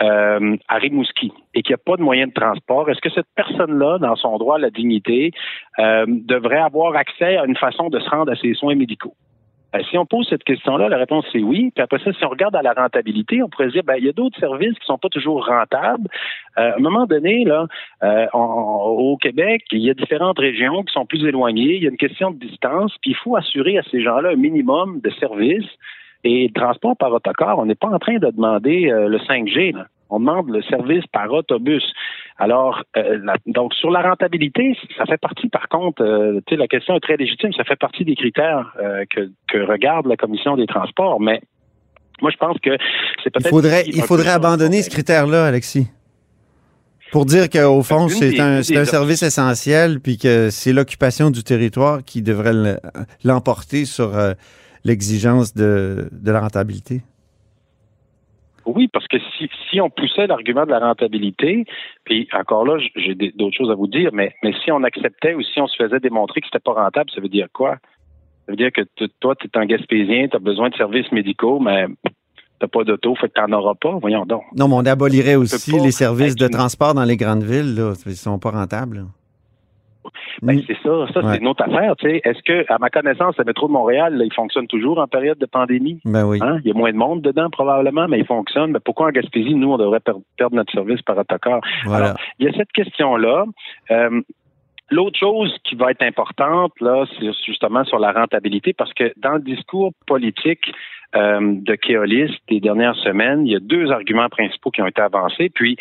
euh, 0.00 0.56
à 0.68 0.76
Rimouski 0.76 1.32
et 1.54 1.62
qu'il 1.62 1.70
n'y 1.70 1.74
a 1.74 1.84
pas 1.84 1.96
de 1.96 2.02
moyen 2.02 2.26
de 2.26 2.32
transport, 2.32 2.90
est-ce 2.90 3.00
que 3.00 3.10
cette 3.10 3.28
personne-là, 3.36 3.98
dans 3.98 4.16
son 4.16 4.38
droit 4.38 4.56
à 4.56 4.58
la 4.58 4.70
dignité, 4.70 5.30
euh, 5.78 6.04
devrait 6.08 6.58
avoir 6.58 6.96
accès 6.96 7.36
à 7.36 7.44
une 7.44 7.56
façon 7.56 7.90
de 7.90 8.00
se 8.00 8.08
rendre 8.08 8.32
à 8.32 8.36
ses 8.36 8.54
soins 8.54 8.74
médicaux? 8.74 9.14
Euh, 9.76 9.80
si 9.90 9.96
on 9.96 10.04
pose 10.04 10.26
cette 10.28 10.42
question-là, 10.42 10.88
la 10.88 10.96
réponse 10.96 11.24
c'est 11.32 11.42
oui. 11.42 11.70
Puis 11.74 11.82
après 11.82 11.98
ça, 12.00 12.12
si 12.12 12.24
on 12.24 12.28
regarde 12.28 12.56
à 12.56 12.62
la 12.62 12.72
rentabilité, 12.72 13.42
on 13.42 13.48
pourrait 13.48 13.68
dire 13.68 13.84
ben 13.84 13.94
il 13.98 14.04
y 14.04 14.08
a 14.08 14.12
d'autres 14.12 14.38
services 14.38 14.76
qui 14.78 14.86
sont 14.86 14.98
pas 14.98 15.08
toujours 15.08 15.46
rentables. 15.46 16.08
Euh, 16.58 16.72
à 16.72 16.76
un 16.76 16.80
moment 16.80 17.06
donné, 17.06 17.44
là, 17.44 17.66
au 18.32 19.16
Québec, 19.16 19.62
il 19.70 19.80
y 19.80 19.90
a 19.90 19.94
différentes 19.94 20.38
régions 20.38 20.82
qui 20.82 20.92
sont 20.92 21.06
plus 21.06 21.24
éloignées. 21.24 21.76
Il 21.76 21.82
y 21.82 21.86
a 21.86 21.90
une 21.90 21.96
question 21.96 22.32
de 22.32 22.38
distance. 22.38 22.96
Puis 23.00 23.12
il 23.12 23.16
faut 23.16 23.36
assurer 23.36 23.78
à 23.78 23.82
ces 23.90 24.02
gens-là 24.02 24.30
un 24.30 24.36
minimum 24.36 25.00
de 25.00 25.10
services 25.10 25.70
et 26.24 26.50
transport 26.54 26.96
par 26.96 27.12
autocar, 27.12 27.58
on 27.58 27.66
n'est 27.66 27.74
pas 27.74 27.88
en 27.88 27.98
train 27.98 28.18
de 28.18 28.30
demander 28.30 28.90
euh, 28.90 29.08
le 29.08 29.18
5G. 29.18 29.74
On 30.10 30.20
demande 30.20 30.50
le 30.50 30.62
service 30.62 31.04
par 31.12 31.32
autobus. 31.32 31.82
Alors, 32.38 32.82
euh, 32.96 33.18
donc 33.46 33.74
sur 33.74 33.90
la 33.90 34.02
rentabilité, 34.02 34.76
ça 34.96 35.06
fait 35.06 35.18
partie, 35.18 35.48
par 35.48 35.68
contre, 35.68 36.02
euh, 36.02 36.40
tu 36.46 36.54
sais, 36.54 36.56
la 36.56 36.66
question 36.66 36.96
est 36.96 37.00
très 37.00 37.16
légitime, 37.16 37.52
ça 37.52 37.64
fait 37.64 37.76
partie 37.76 38.04
des 38.04 38.14
critères 38.14 38.72
que, 39.10 39.30
que 39.48 39.58
regarde 39.58 40.06
la 40.06 40.16
commission 40.16 40.56
des 40.56 40.66
transports, 40.66 41.20
mais 41.20 41.40
moi, 42.22 42.30
je 42.30 42.36
pense 42.36 42.56
que 42.58 42.70
c'est 43.22 43.30
peut-être... 43.30 43.46
Il 43.46 43.50
faudrait, 43.50 43.84
il 43.86 44.02
faudrait 44.02 44.30
abandonner 44.30 44.82
ce 44.82 44.90
critère-là, 44.90 45.46
Alexis. 45.46 45.88
Pour 47.12 47.26
dire 47.26 47.48
qu'au 47.48 47.82
fond, 47.82 48.08
c'est 48.08 48.40
un, 48.40 48.58
un 48.58 48.84
service 48.84 49.22
essentiel, 49.22 50.00
puis 50.00 50.18
que 50.18 50.50
c'est 50.50 50.72
l'occupation 50.72 51.30
du 51.30 51.44
territoire 51.44 52.02
qui 52.04 52.22
devrait 52.22 52.78
l'emporter 53.24 53.84
sur 53.84 54.12
l'exigence 54.84 55.54
de, 55.54 56.08
la 56.24 56.40
rentabilité? 56.40 57.02
Oui, 58.66 58.88
parce 58.88 59.06
que 59.08 59.18
si, 59.36 59.48
si 59.70 59.80
on 59.80 59.90
poussait 59.90 60.26
l'argument 60.26 60.64
de 60.64 60.70
la 60.70 60.78
rentabilité, 60.78 61.64
puis 62.04 62.28
encore 62.32 62.64
là, 62.64 62.78
j'ai 62.96 63.14
d'autres 63.14 63.56
choses 63.56 63.70
à 63.70 63.74
vous 63.74 63.86
dire, 63.86 64.10
mais, 64.12 64.34
mais 64.42 64.52
si 64.64 64.72
on 64.72 64.82
acceptait 64.84 65.34
ou 65.34 65.42
si 65.42 65.60
on 65.60 65.66
se 65.66 65.76
faisait 65.76 66.00
démontrer 66.00 66.40
que 66.40 66.46
c'était 66.46 66.64
pas 66.64 66.72
rentable, 66.72 67.10
ça 67.14 67.20
veut 67.20 67.28
dire 67.28 67.48
quoi? 67.52 67.76
Ça 68.46 68.52
veut 68.52 68.56
dire 68.56 68.72
que 68.72 68.82
toi, 69.20 69.34
tu 69.36 69.46
es 69.46 69.58
un 69.58 69.66
Gaspésien, 69.66 70.28
tu 70.28 70.36
as 70.36 70.40
besoin 70.40 70.68
de 70.68 70.74
services 70.76 71.10
médicaux, 71.12 71.60
mais 71.60 71.86
t'as 72.60 72.68
pas 72.68 72.84
d'auto, 72.84 73.14
fait 73.14 73.28
que 73.28 73.34
t'en 73.34 73.52
auras 73.52 73.74
pas. 73.74 73.92
Voyons 74.00 74.26
donc. 74.26 74.42
Non, 74.56 74.68
mais 74.68 74.74
on 74.74 74.86
abolirait 74.86 75.36
aussi 75.36 75.78
les 75.78 75.92
services 75.92 76.36
de 76.36 76.48
transport 76.48 76.94
dans 76.94 77.04
les 77.04 77.16
grandes 77.16 77.42
villes, 77.42 77.74
là. 77.74 77.92
Ils 78.06 78.16
sont 78.16 78.38
pas 78.38 78.50
rentables. 78.50 79.06
Ben, 80.42 80.56
Mm. 80.56 80.62
c'est 80.66 80.76
ça, 80.82 81.06
ça 81.12 81.20
Ouais. 81.20 81.32
c'est 81.34 81.40
une 81.40 81.48
autre 81.48 81.62
affaire. 81.64 81.96
tu 81.96 82.08
sais. 82.08 82.20
Est-ce 82.24 82.42
que, 82.42 82.64
à 82.72 82.78
ma 82.78 82.90
connaissance, 82.90 83.36
le 83.38 83.44
métro 83.44 83.66
de 83.68 83.72
Montréal, 83.72 84.14
là, 84.16 84.24
il 84.24 84.32
fonctionne 84.32 84.66
toujours 84.66 84.98
en 84.98 85.06
période 85.06 85.38
de 85.38 85.46
pandémie? 85.46 86.00
Ben 86.04 86.24
oui. 86.26 86.38
Hein? 86.42 86.58
Il 86.64 86.68
y 86.68 86.70
a 86.70 86.74
moins 86.74 86.92
de 86.92 86.96
monde 86.96 87.22
dedans, 87.22 87.50
probablement, 87.50 88.06
mais 88.08 88.18
il 88.18 88.26
fonctionne. 88.26 88.72
Mais 88.72 88.80
pourquoi 88.84 89.06
en 89.08 89.10
Gaspésie, 89.10 89.54
nous, 89.54 89.72
on 89.72 89.78
devrait 89.78 90.00
per- 90.00 90.12
perdre 90.36 90.56
notre 90.56 90.72
service 90.72 91.02
par 91.02 91.18
autocar? 91.18 91.60
Voilà. 91.84 92.04
Alors, 92.06 92.16
il 92.38 92.46
y 92.46 92.48
a 92.48 92.52
cette 92.52 92.72
question-là. 92.72 93.44
Euh, 93.90 94.20
L'autre 94.90 95.18
chose 95.18 95.56
qui 95.64 95.76
va 95.76 95.90
être 95.92 96.02
importante, 96.02 96.72
là, 96.80 97.06
c'est 97.18 97.32
justement 97.46 97.84
sur 97.84 97.98
la 97.98 98.12
rentabilité, 98.12 98.74
parce 98.74 98.92
que 98.92 99.14
dans 99.16 99.32
le 99.32 99.40
discours 99.40 99.92
politique 100.06 100.70
euh, 101.16 101.38
de 101.40 101.74
Keolis 101.74 102.36
des 102.50 102.60
dernières 102.60 102.94
semaines, 102.96 103.46
il 103.46 103.52
y 103.52 103.56
a 103.56 103.60
deux 103.60 103.90
arguments 103.90 104.28
principaux 104.28 104.70
qui 104.70 104.82
ont 104.82 104.86
été 104.86 105.00
avancés. 105.00 105.48
Puis, 105.48 105.76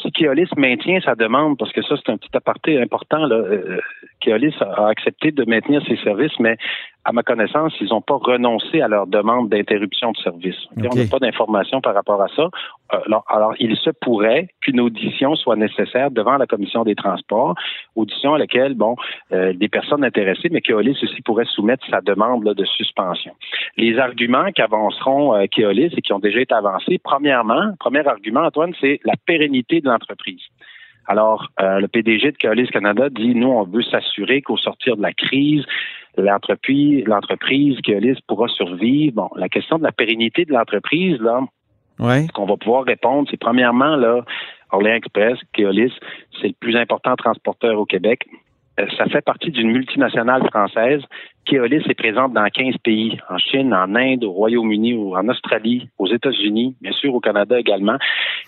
si 0.00 0.12
Keolis 0.12 0.48
maintient 0.56 1.00
sa 1.00 1.14
demande, 1.14 1.58
parce 1.58 1.72
que 1.72 1.82
ça, 1.82 1.96
c'est 1.96 2.12
un 2.12 2.16
petit 2.16 2.34
aparté 2.36 2.80
important, 2.80 3.26
là, 3.26 3.36
euh, 3.36 3.80
Keolis 4.20 4.54
a, 4.60 4.84
a 4.84 4.88
accepté 4.88 5.32
de 5.32 5.44
maintenir 5.44 5.84
ses 5.86 5.96
services, 5.96 6.38
mais 6.38 6.56
à 7.04 7.12
ma 7.12 7.22
connaissance, 7.22 7.72
ils 7.80 7.88
n'ont 7.88 8.02
pas 8.02 8.16
renoncé 8.16 8.82
à 8.82 8.88
leur 8.88 9.06
demande 9.06 9.48
d'interruption 9.48 10.12
de 10.12 10.16
service. 10.18 10.56
Ok, 10.76 10.84
Ok. 10.84 10.90
On 10.92 10.96
n'a 10.96 11.06
pas 11.06 11.18
d'informations 11.18 11.80
par 11.80 11.94
rapport 11.94 12.20
à 12.20 12.28
ça. 12.28 12.42
Euh, 12.92 12.98
alors, 13.06 13.24
alors, 13.28 13.54
il 13.58 13.74
se 13.76 13.90
pourrait 13.90 14.48
qu'une 14.60 14.80
audition 14.80 15.34
soit 15.34 15.56
nécessaire 15.56 16.10
devant 16.10 16.36
la 16.36 16.46
commission 16.46 16.84
des 16.84 16.94
transports, 16.94 17.54
audition 17.96 18.34
à 18.34 18.38
laquelle, 18.38 18.74
bon, 18.74 18.96
euh, 19.32 19.52
des 19.54 19.68
personnes 19.68 20.04
intéressées, 20.04 20.48
mais 20.50 20.60
Keolis 20.60 20.98
aussi 21.02 21.22
pourrait 21.22 21.46
soumettre 21.46 21.84
sa 21.88 22.00
demande 22.00 22.44
là, 22.44 22.54
de 22.54 22.64
suspension. 22.64 23.32
Les 23.76 23.98
arguments 23.98 24.50
qu'avanceront 24.54 25.34
euh, 25.34 25.46
Keolis 25.46 25.94
et 25.96 26.02
qui 26.02 26.12
ont 26.12 26.18
déjà 26.18 26.40
été 26.40 26.54
avancés, 26.54 26.98
premièrement, 27.02 27.74
premier 27.78 28.06
argument, 28.06 28.42
Antoine, 28.42 28.72
c'est 28.80 29.00
la 29.04 29.14
pérennité 29.26 29.80
de 29.80 29.88
l'entreprise. 29.88 30.42
Alors, 31.06 31.48
euh, 31.60 31.80
le 31.80 31.88
PDG 31.88 32.32
de 32.32 32.36
Keolis 32.36 32.68
Canada 32.68 33.08
dit, 33.10 33.34
nous, 33.34 33.48
on 33.48 33.64
veut 33.64 33.82
s'assurer 33.82 34.42
qu'au 34.42 34.56
sortir 34.56 34.96
de 34.96 35.02
la 35.02 35.12
crise, 35.12 35.64
l'entreprise, 36.16 37.04
l'entreprise 37.06 37.78
Keolis 37.82 38.18
pourra 38.26 38.48
survivre. 38.48 39.14
Bon, 39.14 39.28
la 39.36 39.48
question 39.48 39.78
de 39.78 39.82
la 39.82 39.92
pérennité 39.92 40.44
de 40.44 40.52
l'entreprise, 40.52 41.18
là, 41.20 41.40
Ouais. 41.98 42.26
qu'on 42.32 42.46
va 42.46 42.56
pouvoir 42.56 42.84
répondre, 42.84 43.28
c'est 43.30 43.40
premièrement, 43.40 43.94
là, 43.96 44.24
Orléans 44.72 44.94
Express, 44.94 45.38
Keolis, 45.52 45.92
c'est 46.40 46.48
le 46.48 46.54
plus 46.58 46.76
important 46.76 47.14
transporteur 47.16 47.78
au 47.78 47.84
Québec. 47.84 48.26
Euh, 48.78 48.86
Ça 48.96 49.04
fait 49.06 49.20
partie 49.20 49.50
d'une 49.50 49.70
multinationale 49.70 50.46
française. 50.48 51.02
Keolis 51.46 51.82
est 51.88 51.94
présente 51.94 52.32
dans 52.32 52.46
15 52.46 52.76
pays, 52.84 53.18
en 53.28 53.38
Chine, 53.38 53.74
en 53.74 53.94
Inde, 53.94 54.24
au 54.24 54.32
Royaume-Uni, 54.32 54.94
en 54.94 55.28
Australie, 55.28 55.88
aux 55.98 56.06
États-Unis, 56.06 56.76
bien 56.80 56.92
sûr 56.92 57.14
au 57.14 57.20
Canada 57.20 57.58
également. 57.58 57.96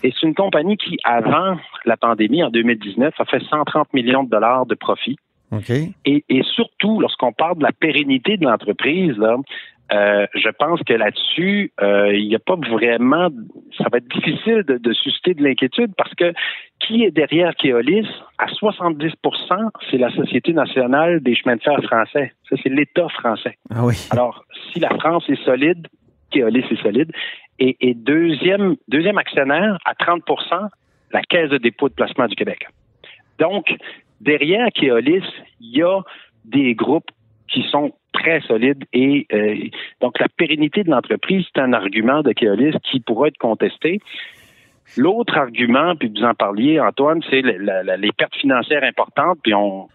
Et 0.03 0.13
c'est 0.13 0.27
une 0.27 0.35
compagnie 0.35 0.77
qui, 0.77 0.99
avant 1.05 1.57
la 1.85 1.97
pandémie, 1.97 2.43
en 2.43 2.51
2019, 2.51 3.15
a 3.19 3.25
fait 3.25 3.43
130 3.43 3.93
millions 3.93 4.25
de 4.25 4.31
dollars 4.31 4.67
de 4.67 4.75
profit. 4.75 5.17
OK. 5.53 5.71
Et, 6.05 6.25
et 6.29 6.43
surtout, 6.55 7.01
lorsqu'on 7.01 7.33
parle 7.33 7.59
de 7.59 7.63
la 7.63 7.73
pérennité 7.73 8.37
de 8.37 8.45
l'entreprise, 8.45 9.19
euh, 9.93 10.27
je 10.35 10.49
pense 10.59 10.81
que 10.85 10.95
là-dessus, 10.95 11.73
euh, 11.83 12.15
il 12.15 12.29
n'y 12.29 12.35
a 12.35 12.39
pas 12.39 12.57
vraiment. 12.57 13.29
Ça 13.77 13.85
va 13.93 13.99
être 13.99 14.09
difficile 14.09 14.63
de, 14.67 14.79
de 14.79 14.93
susciter 14.93 15.35
de 15.35 15.43
l'inquiétude 15.43 15.93
parce 15.97 16.15
que 16.15 16.33
qui 16.87 17.05
est 17.05 17.11
derrière 17.11 17.55
Keolis 17.55 18.07
À 18.39 18.49
70 18.49 19.13
c'est 19.91 19.99
la 19.99 20.11
Société 20.11 20.53
nationale 20.53 21.21
des 21.21 21.35
chemins 21.35 21.57
de 21.57 21.63
fer 21.63 21.81
français. 21.83 22.33
Ça, 22.49 22.57
c'est 22.63 22.69
l'État 22.69 23.09
français. 23.09 23.57
Ah 23.71 23.85
oui. 23.85 23.95
Alors, 24.11 24.45
si 24.73 24.81
la 24.81 24.91
France 24.91 25.25
est 25.29 25.43
solide, 25.45 25.87
Keolis 26.31 26.65
est 26.71 26.83
solide. 26.83 27.13
Et, 27.59 27.77
et 27.81 27.95
deuxième, 27.95 28.77
deuxième 28.89 29.19
actionnaire, 29.19 29.79
à 29.85 29.95
30% 29.95 30.69
la 31.13 31.23
Caisse 31.23 31.51
de 31.51 31.59
dépôt 31.59 31.89
de 31.89 31.95
placement 31.95 32.27
du 32.27 32.35
Québec. 32.35 32.67
Donc, 33.39 33.75
derrière 34.21 34.69
Keolis, 34.75 35.25
il 35.61 35.77
y 35.77 35.83
a 35.83 36.01
des 36.45 36.75
groupes 36.75 37.11
qui 37.49 37.63
sont 37.71 37.93
très 38.13 38.41
solides 38.43 38.85
et 38.93 39.27
euh, 39.33 39.57
donc 40.01 40.19
la 40.19 40.29
pérennité 40.29 40.85
de 40.85 40.91
l'entreprise, 40.91 41.45
c'est 41.53 41.61
un 41.61 41.73
argument 41.73 42.23
de 42.23 42.33
Keolis 42.33 42.77
qui 42.83 43.01
pourra 43.01 43.29
être 43.29 43.39
contesté. 43.39 44.01
L'autre 44.97 45.37
argument, 45.37 45.97
puis 45.97 46.09
vous 46.15 46.25
en 46.25 46.35
parliez, 46.35 46.79
Antoine, 46.81 47.23
c'est 47.31 47.43
les 47.43 48.13
pertes 48.13 48.37
financières 48.37 48.85
importantes, 48.85 49.39
puis 49.43 49.55
on, 49.55 49.89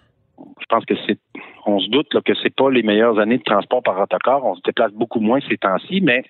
je 0.59 0.65
pense 0.69 0.85
que 0.85 0.95
c'est, 1.07 1.19
on 1.65 1.79
se 1.79 1.89
doute 1.89 2.13
là, 2.13 2.21
que 2.21 2.33
c'est 2.41 2.53
pas 2.53 2.69
les 2.69 2.83
meilleures 2.83 3.19
années 3.19 3.37
de 3.37 3.43
transport 3.43 3.83
par 3.83 3.99
autocar. 3.99 4.43
On 4.45 4.55
se 4.55 4.61
déplace 4.61 4.91
beaucoup 4.93 5.19
moins 5.19 5.39
ces 5.47 5.57
temps-ci, 5.57 6.01
mais 6.01 6.23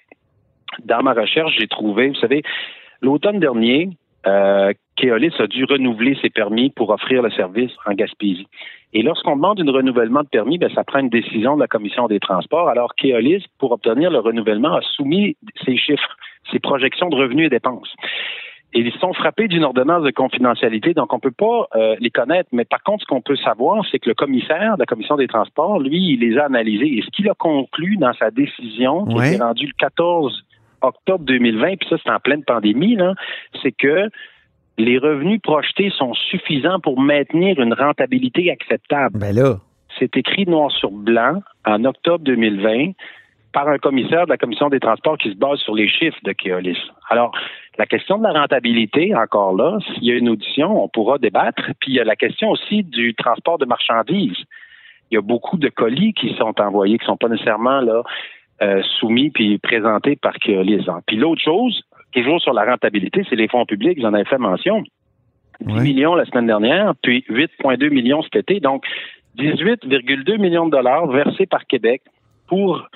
dans 0.84 1.02
ma 1.02 1.14
recherche, 1.14 1.54
j'ai 1.58 1.68
trouvé, 1.68 2.10
vous 2.10 2.16
savez, 2.16 2.44
l'automne 3.02 3.40
dernier, 3.40 3.90
euh, 4.26 4.74
Keolis 4.98 5.34
a 5.40 5.48
dû 5.48 5.64
renouveler 5.64 6.18
ses 6.22 6.30
permis 6.30 6.70
pour 6.70 6.90
offrir 6.90 7.22
le 7.22 7.30
service 7.32 7.72
en 7.86 7.94
Gaspésie. 7.94 8.48
Et 8.94 9.04
lorsqu'on 9.04 9.36
demande 9.36 9.62
un 9.62 9.72
renouvellement 9.72 10.24
de 10.24 10.28
permis, 10.28 10.58
ben, 10.58 10.70
ça 10.74 10.84
prend 10.84 11.00
une 11.00 11.10
décision 11.10 11.56
de 11.56 11.62
la 11.62 11.68
Commission 11.68 12.08
des 12.08 12.20
transports. 12.20 12.68
Alors, 12.68 12.96
Keolis, 12.96 13.46
pour 13.60 13.72
obtenir 13.72 14.10
le 14.10 14.20
renouvellement, 14.20 14.76
a 14.76 14.82
soumis 14.82 15.38
ses 15.66 15.78
chiffres, 15.78 16.18
ses 16.52 16.60
projections 16.60 17.10
de 17.10 17.16
revenus 17.16 17.48
et 17.48 17.50
dépenses. 17.50 17.94
Et 18.74 18.82
ils 18.82 18.92
sont 19.00 19.14
frappés 19.14 19.48
d'une 19.48 19.64
ordonnance 19.64 20.04
de 20.04 20.12
confidentialité, 20.12 20.94
donc 20.94 21.14
on 21.14 21.20
peut 21.20 21.32
pas 21.32 21.68
euh, 21.76 21.96
les 22.00 22.10
connaître. 22.10 22.50
Mais 22.52 22.66
par 22.66 22.84
contre, 22.84 23.04
ce 23.04 23.08
qu'on 23.08 23.22
peut 23.22 23.38
savoir, 23.38 23.84
c'est 23.90 23.98
que 23.98 24.10
le 24.10 24.16
commissaire 24.16 24.76
de 24.76 24.80
la 24.82 24.86
Commission 24.86 25.16
des 25.16 25.28
transports, 25.28 25.80
lui, 25.80 26.14
il 26.14 26.20
les 26.20 26.38
a 26.38 26.46
analysés. 26.46 26.98
Et 26.98 27.02
ce 27.02 27.10
qu'il 27.10 27.30
a 27.30 27.34
conclu 27.34 27.96
dans 27.98 28.14
sa 28.14 28.30
décision, 28.30 29.06
qui 29.06 29.20
a 29.20 29.28
été 29.28 29.42
rendue 29.42 29.68
le 29.68 29.74
14 29.80 30.44
octobre 30.82 31.24
2020, 31.24 31.78
puis 31.78 31.90
ça, 31.90 31.96
c'est 32.04 32.12
en 32.12 32.20
pleine 32.20 32.44
pandémie, 32.44 32.98
c'est 33.64 33.72
que 33.72 34.10
les 34.78 34.98
revenus 34.98 35.42
projetés 35.42 35.92
sont 35.98 36.14
suffisants 36.14 36.80
pour 36.80 37.00
maintenir 37.00 37.60
une 37.60 37.74
rentabilité 37.74 38.52
acceptable. 38.52 39.18
Ben 39.18 39.34
là. 39.34 39.56
C'est 39.98 40.16
écrit 40.18 40.46
noir 40.46 40.72
sur 40.72 40.92
blanc 40.92 41.42
en 41.66 41.84
octobre 41.86 42.24
2020 42.24 42.92
par 43.58 43.70
un 43.70 43.80
commissaire 43.80 44.26
de 44.26 44.30
la 44.30 44.38
Commission 44.38 44.70
des 44.70 44.80
transports 44.80 45.18
qui 45.18 45.32
se 45.32 45.36
base 45.36 45.58
sur 45.62 45.74
les 45.74 45.88
chiffres 45.88 46.20
de 46.22 46.32
Keolis. 46.32 46.78
Alors, 47.10 47.32
la 47.80 47.88
question 47.88 48.20
de 48.20 48.24
la 48.24 48.40
rentabilité, 48.40 49.16
encore 49.16 49.56
là, 49.56 49.80
s'il 49.82 50.04
y 50.04 50.12
a 50.12 50.14
une 50.14 50.30
audition, 50.30 50.84
on 50.84 50.88
pourra 50.88 51.18
débattre. 51.18 51.64
Puis 51.80 51.94
il 51.94 51.96
y 51.96 52.00
a 52.00 52.04
la 52.04 52.16
question 52.16 52.52
aussi 52.52 52.84
du 52.84 53.16
transport 53.16 53.58
de 53.58 53.66
marchandises. 53.66 54.38
Il 55.10 55.16
y 55.16 55.18
a 55.18 55.22
beaucoup 55.22 55.58
de 55.58 55.70
colis 55.70 56.14
qui 56.14 56.36
sont 56.36 56.54
envoyés, 56.62 57.00
qui 57.00 57.06
ne 57.06 57.08
sont 57.08 57.18
pas 57.18 57.30
nécessairement 57.30 57.82
là 57.82 58.04
euh, 58.62 58.84
soumis 59.00 59.32
puis 59.32 59.58
présentés 59.58 60.18
par 60.18 60.36
Keolis. 60.36 60.86
Puis 61.08 61.18
l'autre 61.18 61.42
chose, 61.42 61.82
toujours 62.12 62.40
sur 62.40 62.54
la 62.54 62.64
rentabilité, 62.64 63.24
c'est 63.28 63.36
les 63.36 63.48
fonds 63.48 63.66
publics, 63.66 64.00
j'en 64.00 64.14
avais 64.14 64.26
fait 64.26 64.38
mention. 64.38 64.84
10 65.62 65.74
Ouais. 65.74 65.82
millions 65.82 66.14
la 66.14 66.26
semaine 66.26 66.46
dernière, 66.46 66.94
puis 67.02 67.26
8,2 67.28 67.90
millions 67.90 68.22
cet 68.22 68.36
été. 68.36 68.60
Donc, 68.60 68.86
18,2 69.40 70.38
millions 70.38 70.68
de 70.68 70.72
dollars 70.74 71.08
versés 71.08 71.48
par 71.48 71.66
Québec 71.66 72.04
pour 72.48 72.88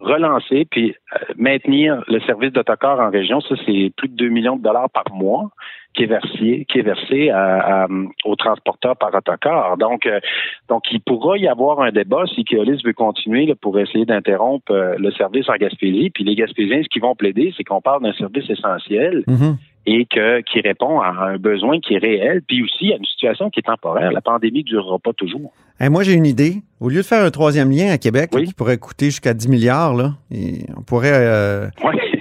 relancer 0.00 0.66
puis 0.70 0.94
euh, 1.14 1.18
maintenir 1.36 2.02
le 2.08 2.20
service 2.20 2.52
d'autocar 2.52 2.98
en 3.00 3.10
région. 3.10 3.40
Ça, 3.40 3.54
c'est 3.66 3.92
plus 3.96 4.08
de 4.08 4.16
2 4.16 4.28
millions 4.28 4.56
de 4.56 4.62
dollars 4.62 4.90
par 4.90 5.04
mois 5.12 5.50
qui 5.94 6.04
est 6.04 6.06
versé, 6.06 6.66
qui 6.70 6.78
est 6.78 6.82
versé 6.82 7.30
à- 7.30 7.82
à- 7.84 7.86
aux 8.24 8.36
transporteurs 8.36 8.96
par 8.96 9.12
autocar. 9.14 9.76
Donc, 9.76 10.06
euh, 10.06 10.20
donc, 10.68 10.84
il 10.92 11.00
pourra 11.00 11.36
y 11.36 11.48
avoir 11.48 11.80
un 11.80 11.90
débat 11.90 12.24
si 12.34 12.44
Keolis 12.44 12.80
veut 12.84 12.92
continuer 12.92 13.46
là, 13.46 13.54
pour 13.60 13.78
essayer 13.78 14.04
d'interrompre 14.04 14.70
euh, 14.72 14.94
le 14.98 15.10
service 15.12 15.48
en 15.48 15.54
Gaspésie. 15.56 16.10
Puis 16.10 16.22
les 16.24 16.36
Gaspésiens, 16.36 16.82
ce 16.82 16.88
qu'ils 16.88 17.02
vont 17.02 17.16
plaider, 17.16 17.52
c'est 17.56 17.64
qu'on 17.64 17.80
parle 17.80 18.02
d'un 18.04 18.12
service 18.12 18.48
essentiel 18.48 19.24
Mhm. 19.26 19.56
et 19.86 20.04
que, 20.06 20.40
qui 20.42 20.60
répond 20.60 21.00
à 21.00 21.08
un 21.08 21.38
besoin 21.38 21.80
qui 21.80 21.94
est 21.94 21.98
réel, 21.98 22.42
puis 22.46 22.62
aussi 22.62 22.92
à 22.92 22.96
une 22.96 23.04
situation 23.04 23.50
qui 23.50 23.58
est 23.58 23.64
temporaire. 23.64 24.12
La 24.12 24.20
pandémie 24.20 24.60
ne 24.60 24.64
durera 24.64 24.98
pas 25.00 25.12
toujours. 25.12 25.52
Hey, 25.80 25.88
moi, 25.88 26.02
j'ai 26.02 26.12
une 26.12 26.26
idée. 26.26 26.62
Au 26.78 26.88
lieu 26.90 26.98
de 26.98 27.02
faire 27.06 27.24
un 27.24 27.30
troisième 27.30 27.70
lien 27.70 27.90
à 27.90 27.98
Québec, 27.98 28.30
Oui. 28.34 28.44
qui 28.46 28.52
pourrait 28.52 28.76
coûter 28.78 29.06
jusqu'à 29.06 29.32
10 29.34 29.48
milliards, 29.48 29.94
là, 29.94 30.14
et 30.30 30.66
on 30.76 30.82
pourrait 30.82 31.10
euh, 31.14 31.68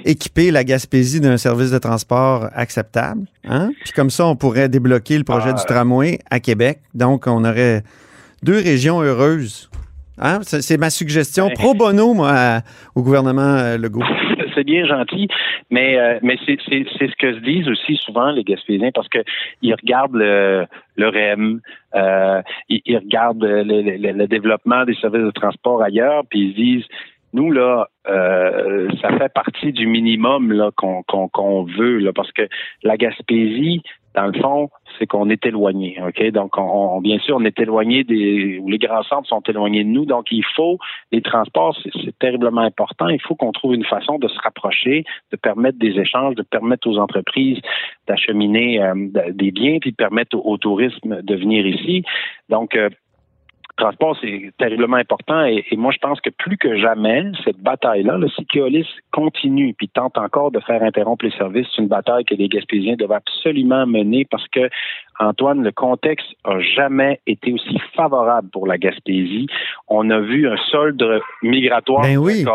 équiper 0.05 0.49
la 0.51 0.63
Gaspésie 0.63 1.19
d'un 1.19 1.37
service 1.37 1.71
de 1.71 1.77
transport 1.77 2.49
acceptable. 2.53 3.25
Hein? 3.45 3.71
Puis 3.83 3.91
comme 3.93 4.09
ça, 4.09 4.25
on 4.27 4.35
pourrait 4.37 4.69
débloquer 4.69 5.17
le 5.17 5.23
projet 5.25 5.49
Ah. 5.51 5.53
du 5.53 5.65
tramway 5.65 6.19
à 6.31 6.39
Québec. 6.39 6.79
Donc, 6.93 7.25
on 7.27 7.43
aurait 7.43 7.83
deux 8.43 8.57
régions 8.57 9.01
heureuses. 9.01 9.69
Hein? 10.21 10.39
C'est 10.43 10.77
ma 10.77 10.89
suggestion 10.89 11.49
pro 11.53 11.73
bono, 11.73 12.13
moi, 12.13 12.31
à- 12.33 12.61
au 12.95 13.01
gouvernement 13.03 13.41
euh, 13.41 13.77
Legault. 13.77 14.03
c'est 14.59 14.65
bien 14.65 14.85
gentil, 14.85 15.27
mais 15.69 15.97
euh, 15.97 16.19
mais 16.21 16.37
c'est 16.45 16.57
ce 16.67 17.15
que 17.15 17.33
se 17.33 17.39
disent 17.39 17.67
aussi 17.69 17.95
souvent 17.95 18.31
les 18.31 18.43
Gaspésiens 18.43 18.91
parce 18.93 19.07
que 19.07 19.19
ils 19.61 19.73
regardent 19.73 20.15
le 20.15 20.67
REM, 20.97 21.61
euh, 21.95 22.41
ils, 22.67 22.97
regardent 22.97 23.43
le, 23.45 24.25
développement 24.27 24.83
des 24.83 24.95
services 24.95 25.23
de 25.23 25.31
transport 25.31 25.81
ailleurs, 25.81 26.23
puis 26.29 26.39
ils 26.39 26.51
se 26.51 26.55
disent 26.55 26.85
nous 27.31 27.51
là, 27.51 27.87
euh, 28.07 28.89
ça 29.01 29.17
fait 29.17 29.31
partie 29.31 29.71
du 29.71 29.85
minimum 29.85 30.51
là 30.51 30.71
qu'on 30.75 31.03
qu'on 31.03 31.29
qu'on 31.29 31.63
veut 31.63 31.99
là 31.99 32.11
parce 32.13 32.31
que 32.31 32.47
la 32.83 32.97
Gaspésie 32.97 33.81
dans 34.19 34.27
le 34.27 34.39
fond, 34.41 34.69
c'est 34.97 35.07
qu'on 35.07 35.29
est 35.29 35.45
éloigné, 35.45 35.97
ok? 36.05 36.31
Donc, 36.31 36.57
on, 36.57 36.61
on- 36.61 37.01
bien 37.01 37.19
sûr, 37.19 37.37
on 37.37 37.45
est 37.45 37.57
éloigné 37.59 38.03
des, 38.03 38.61
les 38.65 38.77
grands 38.77 39.03
centres 39.03 39.29
sont 39.29 39.41
éloignés 39.47 39.85
de 39.85 39.89
nous. 39.89 40.05
Donc, 40.05 40.25
il 40.31 40.43
faut 40.55 40.77
les 41.13 41.21
transports, 41.21 41.73
c'est 42.03 42.17
terriblement 42.19 42.61
important. 42.61 43.07
Il 43.07 43.21
faut 43.21 43.35
qu'on 43.35 43.53
trouve 43.53 43.73
une 43.75 43.85
façon 43.85 44.19
de 44.19 44.27
se 44.27 44.39
rapprocher, 44.39 45.05
de 45.31 45.37
permettre 45.37 45.79
des 45.79 45.97
échanges, 45.99 46.35
de 46.35 46.43
permettre 46.43 46.89
aux 46.89 46.97
entreprises 46.97 47.59
d'acheminer 48.07 48.81
euh, 48.83 48.93
des 49.31 49.51
biens, 49.51 49.77
puis 49.79 49.91
de 49.91 49.95
permettre 49.95 50.35
au, 50.37 50.41
au 50.53 50.57
tourisme 50.57 51.21
de 51.21 51.35
venir 51.35 51.65
ici. 51.65 52.03
Donc, 52.49 52.75
euh, 52.75 52.89
transport, 53.79 54.17
c'est 54.21 54.51
terriblement 54.57 54.97
important. 54.97 55.43
Et, 55.45 55.65
moi, 55.77 55.91
je 55.91 55.97
pense 55.99 56.21
que 56.21 56.29
plus 56.29 56.57
que 56.57 56.77
jamais, 56.77 57.23
cette 57.43 57.59
bataille-là, 57.59 58.17
le 58.17 58.29
si 58.29 58.45
Keolis 58.45 58.87
continue 59.11 59.73
puis 59.73 59.89
tente 59.89 60.17
encore 60.17 60.51
de 60.51 60.59
faire 60.59 60.83
interrompre 60.83 61.25
les 61.25 61.31
services, 61.31 61.67
c'est 61.75 61.81
une 61.81 61.87
bataille 61.87 62.25
que 62.25 62.35
les 62.35 62.47
Gaspésiens 62.47 62.95
doivent 62.95 63.13
absolument 63.13 63.85
mener 63.87 64.25
parce 64.29 64.47
que, 64.49 64.69
Antoine, 65.19 65.63
le 65.63 65.71
contexte 65.71 66.27
a 66.43 66.59
jamais 66.59 67.19
été 67.27 67.53
aussi 67.53 67.77
favorable 67.95 68.49
pour 68.51 68.67
la 68.67 68.77
Gaspésie. 68.77 69.47
On 69.87 70.09
a 70.09 70.19
vu 70.19 70.47
un 70.47 70.57
solde 70.71 71.03
migratoire 71.41 72.03
ben 72.03 72.17
oui. 72.17 72.45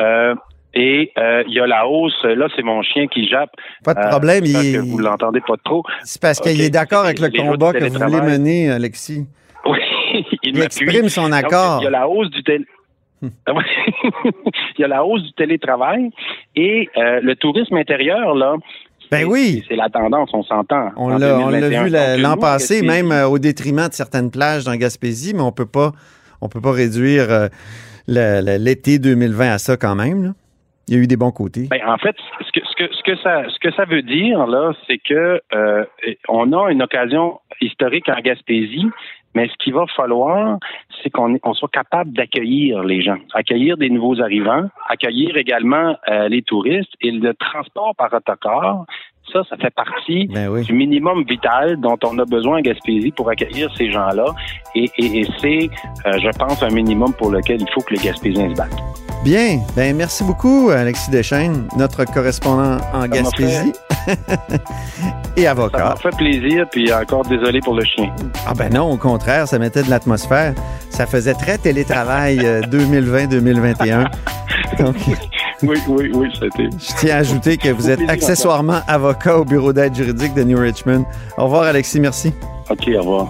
Euh, 0.00 0.34
et 0.72 1.12
euh, 1.18 1.42
il 1.48 1.54
y 1.54 1.60
a 1.60 1.66
la 1.66 1.86
hausse. 1.88 2.22
Là, 2.24 2.48
c'est 2.54 2.62
mon 2.62 2.82
chien 2.82 3.08
qui 3.08 3.28
jappe. 3.28 3.50
Pas 3.84 3.94
de 3.94 4.08
problème. 4.08 4.44
Euh, 4.44 4.62
il... 4.62 4.76
que 4.76 4.78
vous 4.78 4.98
l'entendez 4.98 5.40
pas 5.40 5.56
trop. 5.64 5.82
C'est 6.04 6.20
parce 6.20 6.40
qu'il 6.40 6.60
est 6.60 6.70
d'accord 6.70 7.04
avec 7.04 7.18
le 7.18 7.30
combat 7.30 7.72
que 7.72 7.84
vous 7.84 7.98
voulez 7.98 8.20
mener, 8.20 8.70
Alexis. 8.70 9.26
Il, 10.42 10.56
il 10.56 10.62
exprime 10.62 11.08
son 11.08 11.32
accord. 11.32 11.80
il 11.80 11.84
y 11.84 11.86
a 11.86 11.90
la 11.90 12.08
hausse 12.08 12.30
du 12.30 12.42
il 13.22 13.30
y 14.78 14.84
a 14.84 14.88
la 14.88 15.04
hausse 15.04 15.22
du 15.22 15.32
télétravail 15.32 16.10
et 16.56 16.88
euh, 16.96 17.20
le 17.22 17.36
tourisme 17.36 17.76
intérieur 17.76 18.34
là. 18.34 18.56
Ben 19.10 19.24
oui. 19.26 19.64
C'est 19.68 19.76
la 19.76 19.88
tendance, 19.88 20.30
on 20.32 20.42
s'entend. 20.44 20.90
On 20.96 21.08
l'a 21.08 21.68
vu 21.68 21.90
l'an 22.22 22.36
passé, 22.36 22.82
même 22.82 23.10
euh, 23.10 23.26
au 23.26 23.38
détriment 23.38 23.88
de 23.88 23.92
certaines 23.92 24.30
plages 24.30 24.64
dans 24.64 24.76
Gaspésie, 24.76 25.34
mais 25.34 25.42
on 25.42 25.52
peut 25.52 25.66
pas, 25.66 25.92
on 26.40 26.48
peut 26.48 26.60
pas 26.60 26.72
réduire 26.72 27.26
euh, 27.28 27.48
l'été 28.06 28.98
2020 29.00 29.52
à 29.52 29.58
ça 29.58 29.76
quand 29.76 29.96
même. 29.96 30.24
Là. 30.24 30.30
Il 30.86 30.96
y 30.96 30.98
a 30.98 31.02
eu 31.02 31.06
des 31.06 31.16
bons 31.16 31.30
côtés. 31.30 31.68
Ben, 31.70 31.80
en 31.86 31.98
fait, 31.98 32.16
ce 32.40 32.52
que, 32.52 32.66
ce, 32.66 32.74
que, 32.76 32.94
ce, 32.94 33.02
que 33.02 33.16
ça, 33.22 33.42
ce 33.48 33.58
que 33.60 33.72
ça 33.74 33.84
veut 33.84 34.02
dire, 34.02 34.46
là, 34.46 34.72
c'est 34.86 34.98
que 34.98 35.40
euh, 35.54 35.84
on 36.28 36.52
a 36.52 36.70
une 36.70 36.82
occasion 36.82 37.38
historique 37.60 38.08
en 38.08 38.20
Gaspésie, 38.20 38.86
mais 39.34 39.48
ce 39.48 39.54
qu'il 39.62 39.74
va 39.74 39.86
falloir, 39.94 40.58
c'est 41.02 41.10
qu'on 41.10 41.38
on 41.42 41.54
soit 41.54 41.70
capable 41.70 42.12
d'accueillir 42.12 42.82
les 42.82 43.02
gens, 43.02 43.18
accueillir 43.32 43.76
des 43.76 43.90
nouveaux 43.90 44.20
arrivants, 44.20 44.68
accueillir 44.88 45.36
également 45.36 45.96
euh, 46.08 46.28
les 46.28 46.42
touristes 46.42 46.94
et 47.00 47.12
le 47.12 47.34
transport 47.34 47.94
par 47.96 48.12
autocar. 48.12 48.84
Ça, 49.32 49.42
ça 49.48 49.56
fait 49.56 49.72
partie 49.74 50.26
ben 50.26 50.48
oui. 50.48 50.62
du 50.62 50.72
minimum 50.72 51.24
vital 51.28 51.76
dont 51.78 51.98
on 52.04 52.18
a 52.18 52.24
besoin 52.24 52.58
en 52.58 52.60
Gaspésie 52.60 53.12
pour 53.12 53.28
accueillir 53.30 53.70
ces 53.76 53.90
gens-là. 53.90 54.26
Et, 54.74 54.90
et, 54.98 55.20
et 55.20 55.26
c'est, 55.40 55.70
euh, 56.06 56.18
je 56.18 56.38
pense, 56.38 56.62
un 56.62 56.70
minimum 56.70 57.12
pour 57.14 57.30
lequel 57.30 57.60
il 57.60 57.70
faut 57.72 57.80
que 57.80 57.94
les 57.94 58.00
Gaspésiens 58.00 58.50
se 58.50 58.56
battent. 58.56 58.82
Bien. 59.24 59.60
Ben, 59.76 59.94
merci 59.94 60.24
beaucoup, 60.24 60.70
Alexis 60.70 61.10
Deschênes, 61.10 61.68
notre 61.76 62.04
correspondant 62.04 62.78
en 62.94 63.06
Gaspésie 63.06 63.72
et 65.36 65.46
avocat. 65.46 65.78
Ça 65.78 65.84
m'a 65.84 65.96
fait 65.96 66.16
plaisir, 66.16 66.66
puis 66.70 66.92
encore 66.92 67.24
désolé 67.26 67.60
pour 67.60 67.74
le 67.74 67.84
chien. 67.84 68.10
Ah 68.46 68.54
ben 68.56 68.72
non, 68.72 68.90
au 68.90 68.96
contraire, 68.96 69.46
ça 69.46 69.58
mettait 69.58 69.82
de 69.82 69.90
l'atmosphère. 69.90 70.54
Ça 70.88 71.06
faisait 71.06 71.34
très 71.34 71.58
télétravail 71.58 72.38
2020-2021. 72.38 74.06
Donc... 74.78 74.96
Oui, 75.62 75.76
oui, 75.88 76.10
oui, 76.14 76.28
c'était. 76.34 76.70
Je 76.70 76.96
tiens 76.98 77.16
à 77.16 77.18
ajouter 77.18 77.56
que 77.56 77.68
vous 77.68 77.90
êtes 77.90 78.00
accessoirement 78.08 78.80
avocat 78.86 79.38
au 79.38 79.44
bureau 79.44 79.72
d'aide 79.72 79.94
juridique 79.94 80.34
de 80.34 80.42
New 80.42 80.58
Richmond. 80.58 81.04
Au 81.36 81.44
revoir, 81.44 81.64
Alexis, 81.64 82.00
merci. 82.00 82.32
OK, 82.70 82.88
au 82.96 83.00
revoir. 83.00 83.28